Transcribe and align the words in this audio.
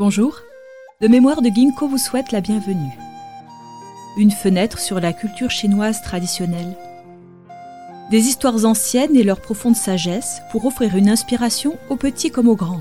Bonjour, 0.00 0.40
le 1.02 1.08
mémoire 1.08 1.42
de 1.42 1.50
Ginkgo 1.50 1.86
vous 1.86 1.98
souhaite 1.98 2.32
la 2.32 2.40
bienvenue. 2.40 2.98
Une 4.16 4.30
fenêtre 4.30 4.78
sur 4.78 4.98
la 4.98 5.12
culture 5.12 5.50
chinoise 5.50 6.00
traditionnelle. 6.00 6.74
Des 8.10 8.20
histoires 8.20 8.64
anciennes 8.64 9.14
et 9.14 9.22
leur 9.22 9.42
profonde 9.42 9.76
sagesse 9.76 10.40
pour 10.52 10.64
offrir 10.64 10.96
une 10.96 11.10
inspiration 11.10 11.76
aux 11.90 11.96
petits 11.96 12.30
comme 12.30 12.48
aux 12.48 12.56
grands. 12.56 12.80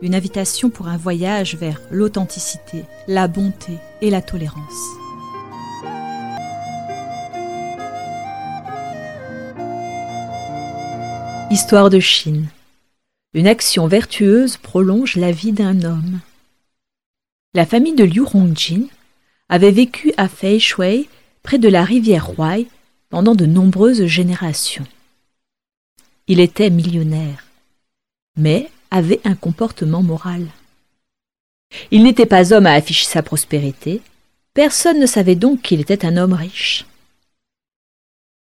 Une 0.00 0.14
invitation 0.14 0.70
pour 0.70 0.88
un 0.88 0.96
voyage 0.96 1.56
vers 1.56 1.78
l'authenticité, 1.90 2.86
la 3.06 3.28
bonté 3.28 3.74
et 4.00 4.08
la 4.08 4.22
tolérance. 4.22 4.56
Histoire 11.50 11.90
de 11.90 12.00
Chine. 12.00 12.48
Une 13.34 13.46
action 13.46 13.86
vertueuse 13.88 14.56
prolonge 14.56 15.16
la 15.16 15.32
vie 15.32 15.52
d'un 15.52 15.82
homme. 15.82 16.20
La 17.52 17.66
famille 17.66 17.96
de 17.96 18.04
Liu 18.04 18.22
Rongjin 18.22 18.84
avait 19.48 19.72
vécu 19.72 20.12
à 20.16 20.28
Feishui, 20.28 21.08
près 21.42 21.58
de 21.58 21.68
la 21.68 21.82
rivière 21.82 22.30
Huai, 22.38 22.68
pendant 23.08 23.34
de 23.34 23.44
nombreuses 23.44 24.06
générations. 24.06 24.86
Il 26.28 26.38
était 26.38 26.70
millionnaire, 26.70 27.44
mais 28.36 28.70
avait 28.92 29.20
un 29.24 29.34
comportement 29.34 30.00
moral. 30.00 30.46
Il 31.90 32.04
n'était 32.04 32.24
pas 32.26 32.52
homme 32.52 32.66
à 32.66 32.74
afficher 32.74 33.06
sa 33.06 33.24
prospérité, 33.24 34.00
personne 34.54 35.00
ne 35.00 35.06
savait 35.06 35.34
donc 35.34 35.60
qu'il 35.62 35.80
était 35.80 36.04
un 36.04 36.16
homme 36.18 36.34
riche. 36.34 36.86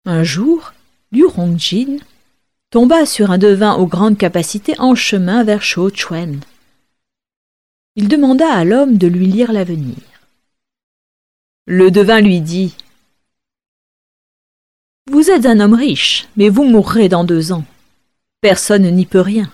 Un 0.05 0.23
jour, 0.23 0.73
Liu 1.11 1.27
Rongjin 1.27 1.97
tomba 2.71 3.05
sur 3.05 3.30
un 3.30 3.38
devin 3.38 3.75
aux 3.75 3.86
grandes 3.86 4.17
capacités 4.17 4.73
en 4.80 4.95
chemin 4.95 5.43
vers 5.43 5.61
Chou-Chuen. 5.61 6.39
Il 7.97 8.07
demanda 8.07 8.49
à 8.53 8.63
l'homme 8.63 8.97
de 8.97 9.07
lui 9.07 9.27
lire 9.27 9.51
l'avenir. 9.51 9.97
Le 11.65 11.91
devin 11.91 12.21
lui 12.21 12.39
dit 12.39 12.73
Vous 15.11 15.29
êtes 15.29 15.45
un 15.45 15.59
homme 15.59 15.73
riche, 15.73 16.29
mais 16.37 16.47
vous 16.47 16.63
mourrez 16.63 17.09
dans 17.09 17.25
deux 17.25 17.51
ans. 17.51 17.65
Personne 18.39 18.89
n'y 18.89 19.05
peut 19.05 19.19
rien. 19.19 19.51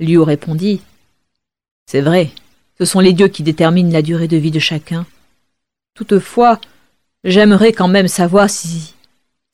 Liu 0.00 0.20
répondit 0.20 0.80
C'est 1.84 2.00
vrai, 2.00 2.30
ce 2.78 2.86
sont 2.86 3.00
les 3.00 3.12
dieux 3.12 3.28
qui 3.28 3.42
déterminent 3.42 3.92
la 3.92 4.00
durée 4.00 4.28
de 4.28 4.38
vie 4.38 4.50
de 4.50 4.58
chacun. 4.58 5.04
Toutefois, 5.94 6.58
j'aimerais 7.24 7.74
quand 7.74 7.88
même 7.88 8.08
savoir 8.08 8.48
si 8.48 8.94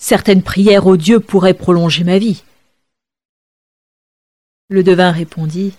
Certaines 0.01 0.43
prières 0.43 0.87
aux 0.87 0.97
dieux 0.97 1.19
pourraient 1.19 1.55
prolonger 1.55 2.05
ma 2.05 2.19
vie. 2.19 2.45
Le 4.69 4.85
devin 4.85 5.11
répondit 5.11 5.75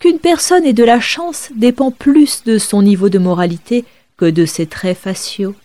Qu'une 0.00 0.20
personne 0.20 0.64
ait 0.64 0.72
de 0.72 0.84
la 0.84 1.00
chance 1.00 1.50
dépend 1.56 1.90
plus 1.90 2.44
de 2.44 2.58
son 2.58 2.82
niveau 2.82 3.08
de 3.08 3.18
moralité 3.18 3.84
que 4.16 4.26
de 4.26 4.46
ses 4.46 4.66
traits 4.66 4.96
faciaux. 4.96 5.56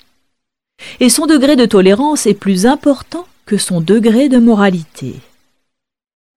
Et 1.00 1.09
son 1.09 1.28
degré 1.28 1.56
de 1.56 1.66
tolérance 1.66 2.25
est 2.25 2.34
plus 2.34 2.66
important 2.66 3.28
que 3.45 3.58
son 3.58 3.80
degré 3.80 4.30
de 4.30 4.40
moralité. 4.40 5.16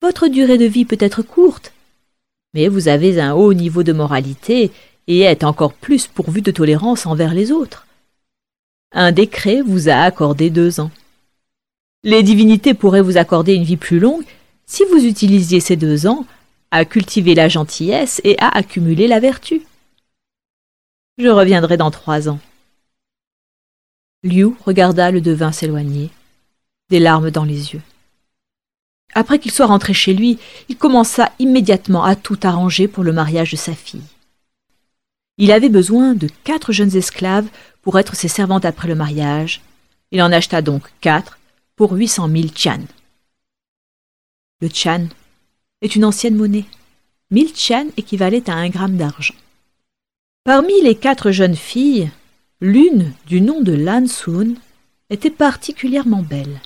Votre 0.03 0.29
durée 0.29 0.59
de 0.59 0.67
vie 0.67 0.85
peut 0.85 0.99
être 1.01 1.23
courte, 1.23 1.73
mais 2.53 2.69
vous 2.69 2.89
avez 2.89 3.19
un 3.19 3.33
haut 3.33 3.55
niveau 3.55 3.83
de 3.83 3.95
moralité 3.95 4.73
et 5.07 5.21
êtes 5.21 5.45
encore 5.45 5.73
plus 5.73 6.07
pourvu 6.07 6.43
de 6.43 6.51
tolérance 6.51 7.07
envers 7.07 7.33
les 7.33 7.51
autres. 7.51 7.87
Un 8.93 9.11
décret 9.11 9.63
vous 9.63 9.89
a 9.89 9.95
accordé 9.95 10.51
deux 10.51 10.81
ans. 10.81 10.91
Les 12.05 12.23
divinités 12.23 12.75
pourraient 12.75 13.03
vous 13.03 13.17
accorder 13.17 13.55
une 13.55 13.65
vie 13.65 13.77
plus 13.77 13.99
longue 13.99 14.25
si 14.67 14.85
vous 14.91 15.05
utilisiez 15.05 15.61
ces 15.61 15.77
deux 15.77 16.07
ans 16.07 16.27
à 16.71 16.85
cultiver 16.85 17.35
la 17.35 17.49
gentillesse 17.49 18.21
et 18.25 18.39
à 18.39 18.49
accumuler 18.49 19.09
la 19.09 19.21
vertu. 19.21 19.63
Je 21.19 21.29
reviendrai 21.29 21.77
dans 21.77 21.91
trois 21.91 22.29
ans. 22.29 22.41
Liu 24.23 24.55
regarda 24.65 25.11
le 25.11 25.21
devin 25.21 25.53
s'éloigner, 25.53 26.11
des 26.91 26.99
larmes 26.99 27.31
dans 27.31 27.45
les 27.45 27.73
yeux. 27.73 27.83
Après 29.15 29.39
qu'il 29.39 29.53
soit 29.53 29.67
rentré 29.67 29.95
chez 29.95 30.13
lui, 30.13 30.39
il 30.69 30.77
commença 30.77 31.33
immédiatement 31.39 32.05
à 32.05 32.17
tout 32.17 32.39
arranger 32.43 32.89
pour 32.89 33.05
le 33.05 33.13
mariage 33.13 33.53
de 33.53 33.57
sa 33.57 33.75
fille. 33.75 34.03
Il 35.39 35.53
avait 35.53 35.69
besoin 35.69 36.15
de 36.15 36.29
quatre 36.45 36.73
jeunes 36.73 36.97
esclaves 36.97 37.49
pour 37.83 37.99
être 37.99 38.17
ses 38.17 38.29
servantes 38.29 38.65
après 38.65 38.89
le 38.89 38.95
mariage. 38.95 39.63
Il 40.11 40.23
en 40.23 40.33
acheta 40.33 40.63
donc 40.63 40.83
quatre 41.01 41.39
pour 41.77 41.93
800 41.93 42.29
000 42.29 42.49
chan. 42.55 42.81
Le 44.61 44.69
chan 44.73 45.09
une 45.95 46.05
ancienne 46.05 46.37
monnaie. 46.37 46.65
1000 47.31 47.55
chan 47.57 47.87
équivalait 47.97 48.49
à 48.49 48.55
un 48.55 48.69
gramme 48.69 48.97
d'argent. 48.97 49.35
Parmi 50.45 50.81
les 50.83 50.95
quatre 50.95 51.33
jeunes 51.33 51.57
filles, 51.57 52.11
l'une, 52.61 53.13
du 53.27 53.41
nom 53.41 53.61
de 53.61 53.73
Lan 53.73 54.07
Sun, 54.07 54.57
était 55.11 55.31
particulièrement 55.31 56.23
belle. 56.23 56.61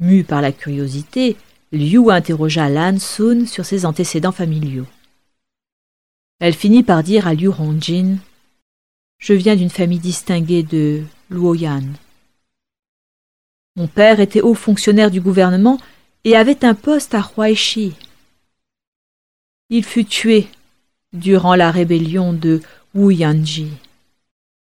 Mue 0.00 0.24
par 0.24 0.40
la 0.40 0.52
curiosité, 0.52 1.36
Liu 1.72 2.10
interrogea 2.10 2.68
Lan 2.68 2.98
Sun 2.98 3.46
sur 3.46 3.64
ses 3.64 3.84
antécédents 3.84 4.32
familiaux. 4.32 4.86
Elle 6.40 6.54
finit 6.54 6.82
par 6.82 7.02
dire 7.02 7.26
à 7.26 7.34
Liu 7.34 7.48
Rongjin 7.48 8.16
Je 9.18 9.34
viens 9.34 9.56
d'une 9.56 9.70
famille 9.70 9.98
distinguée 9.98 10.62
de 10.62 11.02
Luoyan. 11.30 11.84
Mon 13.76 13.86
père 13.86 14.20
était 14.20 14.40
haut 14.40 14.54
fonctionnaire 14.54 15.10
du 15.10 15.20
gouvernement 15.20 15.78
et 16.24 16.36
avait 16.36 16.64
un 16.64 16.74
poste 16.74 17.14
à 17.14 17.30
Huaishi. 17.36 17.94
Il 19.70 19.84
fut 19.84 20.04
tué 20.04 20.48
durant 21.12 21.54
la 21.54 21.70
rébellion 21.70 22.32
de 22.32 22.60
Wuyanji. 22.94 23.68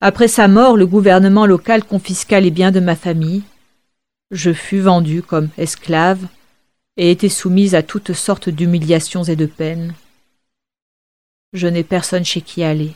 Après 0.00 0.28
sa 0.28 0.46
mort, 0.46 0.76
le 0.76 0.86
gouvernement 0.86 1.46
local 1.46 1.84
confisqua 1.84 2.40
les 2.40 2.50
biens 2.50 2.70
de 2.70 2.80
ma 2.80 2.94
famille. 2.94 3.42
Je 4.30 4.52
fus 4.52 4.80
vendu 4.80 5.22
comme 5.22 5.48
esclave 5.58 6.26
et 6.96 7.10
été 7.10 7.28
soumise 7.28 7.74
à 7.74 7.82
toutes 7.82 8.12
sortes 8.12 8.48
d'humiliations 8.48 9.24
et 9.24 9.36
de 9.36 9.46
peines. 9.46 9.94
Je 11.52 11.66
n'ai 11.66 11.82
personne 11.82 12.24
chez 12.24 12.42
qui 12.42 12.62
aller. 12.62 12.92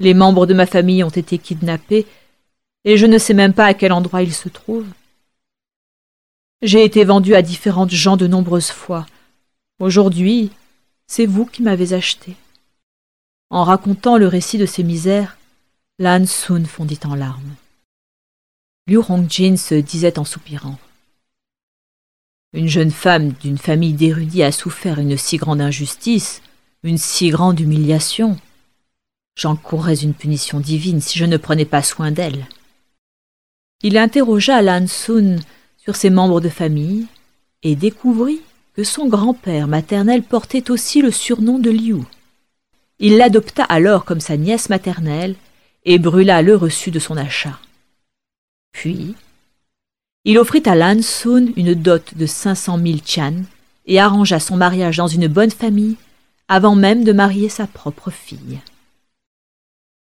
Les 0.00 0.14
membres 0.14 0.46
de 0.46 0.54
ma 0.54 0.66
famille 0.66 1.04
ont 1.04 1.08
été 1.08 1.38
kidnappés 1.38 2.06
et 2.84 2.96
je 2.96 3.06
ne 3.06 3.18
sais 3.18 3.34
même 3.34 3.52
pas 3.52 3.66
à 3.66 3.74
quel 3.74 3.92
endroit 3.92 4.22
il 4.22 4.34
se 4.34 4.48
trouve. 4.48 4.86
J'ai 6.62 6.84
été 6.84 7.04
vendu 7.04 7.34
à 7.34 7.42
différentes 7.42 7.90
gens 7.90 8.16
de 8.16 8.26
nombreuses 8.26 8.70
fois. 8.70 9.06
Aujourd'hui, 9.80 10.50
c'est 11.06 11.26
vous 11.26 11.46
qui 11.46 11.62
m'avez 11.62 11.92
acheté. 11.92 12.36
En 13.50 13.64
racontant 13.64 14.16
le 14.16 14.28
récit 14.28 14.58
de 14.58 14.66
ses 14.66 14.82
misères, 14.82 15.36
Lan 15.98 16.26
Sun 16.26 16.66
fondit 16.66 17.00
en 17.04 17.14
larmes. 17.14 17.54
Liu 18.86 18.98
Rongjin 18.98 19.56
se 19.56 19.74
disait 19.74 20.18
en 20.18 20.24
soupirant. 20.24 20.78
Une 22.52 22.68
jeune 22.68 22.90
femme 22.90 23.32
d'une 23.32 23.58
famille 23.58 23.94
d'érudits 23.94 24.42
a 24.42 24.52
souffert 24.52 24.98
une 24.98 25.16
si 25.16 25.36
grande 25.36 25.60
injustice, 25.60 26.42
une 26.82 26.98
si 26.98 27.30
grande 27.30 27.60
humiliation. 27.60 28.38
J'encourrais 29.36 29.96
une 29.96 30.14
punition 30.14 30.60
divine 30.60 31.00
si 31.00 31.18
je 31.18 31.24
ne 31.24 31.36
prenais 31.36 31.64
pas 31.64 31.82
soin 31.82 32.10
d'elle. 32.10 32.46
Il 33.82 33.98
interrogea 33.98 34.62
Lan 34.62 34.86
Sun 34.86 35.40
sur 35.84 35.96
ses 35.96 36.10
membres 36.10 36.40
de 36.40 36.48
famille 36.48 37.06
et 37.62 37.76
découvrit 37.76 38.40
que 38.74 38.84
son 38.84 39.06
grand-père 39.06 39.68
maternel 39.68 40.22
portait 40.22 40.70
aussi 40.70 41.02
le 41.02 41.10
surnom 41.10 41.58
de 41.58 41.70
Liu. 41.70 42.02
Il 42.98 43.18
l'adopta 43.18 43.64
alors 43.64 44.04
comme 44.04 44.20
sa 44.20 44.36
nièce 44.36 44.70
maternelle 44.70 45.36
et 45.84 45.98
brûla 45.98 46.42
le 46.42 46.56
reçu 46.56 46.90
de 46.90 46.98
son 46.98 47.16
achat. 47.16 47.58
Puis, 48.72 49.14
il 50.24 50.38
offrit 50.38 50.62
à 50.64 50.74
Lan 50.74 51.02
Sun 51.02 51.52
une 51.56 51.74
dot 51.74 52.16
de 52.16 52.26
cinq 52.26 52.54
cent 52.54 52.78
mille 52.78 53.02
chan 53.04 53.42
et 53.86 54.00
arrangea 54.00 54.40
son 54.40 54.56
mariage 54.56 54.96
dans 54.96 55.06
une 55.06 55.28
bonne 55.28 55.50
famille 55.50 55.96
avant 56.48 56.74
même 56.74 57.04
de 57.04 57.12
marier 57.12 57.50
sa 57.50 57.66
propre 57.66 58.10
fille. 58.10 58.58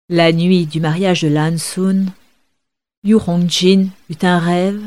La 0.09 0.33
nuit 0.33 0.67
du 0.67 0.81
mariage 0.81 1.23
de 1.23 1.29
Lan 1.29 1.57
Sun, 1.57 2.11
Yu 3.05 3.15
Rongjin 3.15 3.89
eut 4.11 4.25
un 4.25 4.39
rêve 4.39 4.81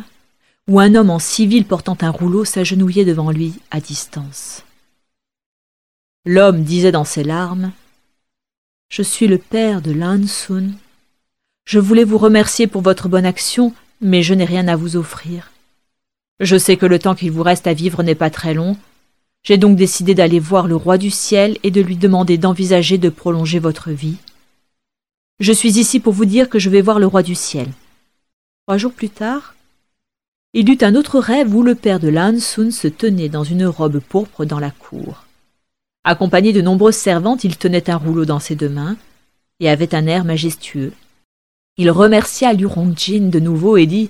où 0.72 0.80
un 0.80 0.96
homme 0.96 1.10
en 1.10 1.20
civil 1.20 1.66
portant 1.66 1.98
un 2.00 2.10
rouleau 2.10 2.46
s'agenouillait 2.46 3.04
devant 3.04 3.30
lui 3.30 3.56
à 3.72 3.82
distance. 3.82 4.64
L'homme 6.26 6.64
disait 6.64 6.94
dans 6.94 7.04
ses 7.04 7.26
larmes 7.26 7.74
Je 8.88 9.02
suis 9.02 9.28
le 9.28 9.38
père 9.38 9.82
de 9.82 9.92
Lan 9.92 10.26
Sun. 10.26 10.74
Je 11.66 11.78
voulais 11.78 12.06
vous 12.06 12.18
remercier 12.18 12.68
pour 12.68 12.82
votre 12.82 13.10
bonne 13.10 13.26
action, 13.26 13.74
mais 14.00 14.24
je 14.24 14.34
n'ai 14.34 14.46
rien 14.46 14.70
à 14.70 14.78
vous 14.78 14.96
offrir. 14.96 15.52
Je 16.40 16.58
sais 16.58 16.78
que 16.78 16.86
le 16.86 17.00
temps 17.00 17.16
qu'il 17.16 17.32
vous 17.32 17.44
reste 17.44 17.68
à 17.68 17.74
vivre 17.74 18.02
n'est 18.02 18.16
pas 18.16 18.30
très 18.30 18.54
long. 18.54 18.78
J'ai 19.44 19.58
donc 19.58 19.76
décidé 19.76 20.16
d'aller 20.16 20.40
voir 20.40 20.68
le 20.68 20.78
roi 20.78 20.98
du 20.98 21.12
ciel 21.12 21.58
et 21.64 21.72
de 21.72 21.82
lui 21.82 21.98
demander 21.98 22.38
d'envisager 22.38 22.98
de 22.98 23.10
prolonger 23.10 23.60
votre 23.60 23.92
vie. 23.92 24.20
Je 25.42 25.52
suis 25.52 25.80
ici 25.80 26.00
pour 26.00 26.14
vous 26.14 26.24
dire 26.24 26.48
que 26.48 26.60
je 26.60 26.70
vais 26.70 26.82
voir 26.82 26.98
le 26.98 27.08
roi 27.08 27.24
du 27.24 27.36
ciel. 27.36 27.68
Trois 28.66 28.78
jours 28.78 28.94
plus 28.94 29.10
tard, 29.10 29.54
il 30.54 30.70
eut 30.70 30.78
un 30.82 30.96
autre 30.96 31.20
rêve 31.20 31.56
où 31.56 31.64
le 31.64 31.76
père 31.76 32.00
de 32.00 32.10
Lan 32.10 32.38
Sun 32.40 32.72
se 32.72 32.88
tenait 32.90 33.30
dans 33.30 33.44
une 33.44 33.66
robe 33.66 34.00
pourpre 34.00 34.46
dans 34.46 34.60
la 34.60 34.72
cour. 34.72 35.26
Accompagné 36.04 36.52
de 36.52 36.62
nombreuses 36.62 36.96
servantes, 36.96 37.44
il 37.44 37.58
tenait 37.58 37.90
un 37.90 37.96
rouleau 37.96 38.26
dans 38.26 38.40
ses 38.40 38.56
deux 38.56 38.70
mains 38.70 38.98
et 39.60 39.70
avait 39.70 39.96
un 39.96 40.08
air 40.08 40.26
majestueux. 40.26 40.92
Il 41.78 41.90
remercia 41.90 42.52
Liu 42.52 42.66
Rongjin 42.66 43.30
de 43.30 43.40
nouveau 43.40 43.78
et 43.78 43.86
dit 43.86 44.10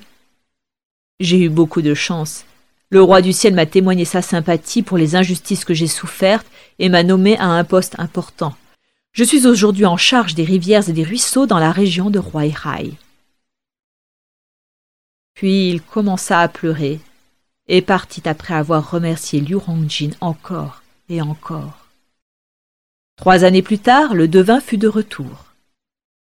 J'ai 1.19 1.37
eu 1.43 1.49
beaucoup 1.49 1.83
de 1.83 1.93
chance. 1.93 2.45
Le 2.89 3.03
roi 3.03 3.21
du 3.21 3.33
ciel 3.33 3.53
m'a 3.53 3.67
témoigné 3.67 4.03
sa 4.03 4.21
sympathie 4.21 4.81
pour 4.81 4.97
les 4.97 5.15
injustices 5.15 5.63
que 5.63 5.73
j'ai 5.75 5.87
souffertes 5.87 6.47
et 6.79 6.89
m'a 6.89 7.03
nommé 7.03 7.37
à 7.37 7.45
un 7.45 7.63
poste 7.63 7.95
important. 7.99 8.55
Je 9.13 9.23
suis 9.23 9.45
aujourd'hui 9.45 9.85
en 9.85 9.97
charge 9.97 10.33
des 10.33 10.43
rivières 10.43 10.89
et 10.89 10.93
des 10.93 11.03
ruisseaux 11.03 11.45
dans 11.45 11.59
la 11.59 11.71
région 11.71 12.09
de 12.09 12.19
Huaihai. 12.19 12.93
Puis 15.41 15.69
il 15.69 15.81
commença 15.81 16.39
à 16.39 16.47
pleurer 16.47 16.99
et 17.67 17.81
partit 17.81 18.21
après 18.29 18.53
avoir 18.53 18.91
remercié 18.91 19.41
Liu 19.41 19.55
Rongjin 19.55 20.11
encore 20.21 20.83
et 21.09 21.19
encore. 21.19 21.87
Trois 23.15 23.43
années 23.43 23.63
plus 23.63 23.79
tard, 23.79 24.13
le 24.13 24.27
devin 24.27 24.59
fut 24.59 24.77
de 24.77 24.87
retour. 24.87 25.45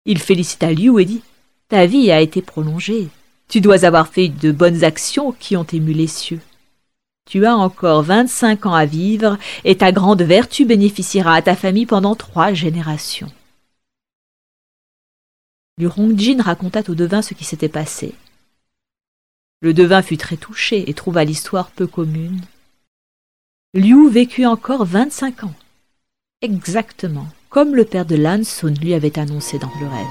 Il 0.06 0.18
félicita 0.18 0.74
Liu 0.74 1.00
et 1.00 1.06
dit 1.06 1.22
Ta 1.70 1.86
vie 1.86 2.10
a 2.10 2.22
été 2.22 2.42
prolongée. 2.42 3.10
Tu 3.50 3.62
dois 3.62 3.86
avoir 3.86 4.08
fait 4.08 4.30
de 4.30 4.52
bonnes 4.52 4.84
actions 4.84 5.32
qui 5.32 5.56
ont 5.56 5.68
ému 5.72 5.94
les 5.94 6.08
cieux. 6.08 6.42
Tu 7.30 7.46
as 7.46 7.56
encore 7.56 8.02
vingt-cinq 8.02 8.66
ans 8.66 8.74
à 8.74 8.86
vivre, 8.86 9.38
et 9.64 9.78
ta 9.78 9.92
grande 9.92 10.24
vertu 10.24 10.66
bénéficiera 10.66 11.36
à 11.36 11.44
ta 11.44 11.56
famille 11.56 11.86
pendant 11.86 12.16
trois 12.16 12.54
générations. 12.54 13.32
Liu 15.78 15.86
Rongjin 15.86 16.42
raconta 16.42 16.82
au 16.88 16.96
devin 16.96 17.22
ce 17.22 17.36
qui 17.36 17.44
s'était 17.44 17.70
passé. 17.70 18.16
Le 19.64 19.74
devin 19.74 20.02
fut 20.02 20.18
très 20.18 20.36
touché 20.36 20.90
et 20.90 20.94
trouva 20.94 21.24
l'histoire 21.24 21.72
peu 21.72 21.88
commune. 21.88 22.42
Liu 23.74 24.10
vécut 24.10 24.46
encore 24.46 24.84
vingt-cinq 24.84 25.46
ans, 25.46 25.54
exactement 26.42 27.28
comme 27.50 27.74
le 27.74 27.86
père 27.86 28.06
de 28.06 28.18
Sun 28.44 28.76
lui 28.82 28.94
avait 28.94 29.18
annoncé 29.18 29.60
dans 29.60 29.72
le 29.80 29.88
rêve. 29.88 30.06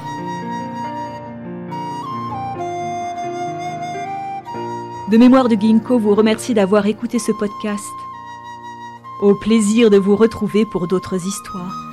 De 5.10 5.18
mémoire 5.18 5.50
de 5.50 5.56
Ginkgo 5.56 5.98
vous 5.98 6.14
remercie 6.14 6.54
d'avoir 6.54 6.86
écouté 6.86 7.18
ce 7.18 7.32
podcast. 7.32 7.84
Au 9.20 9.34
plaisir 9.34 9.90
de 9.90 9.98
vous 9.98 10.16
retrouver 10.16 10.64
pour 10.64 10.88
d'autres 10.88 11.26
histoires. 11.26 11.91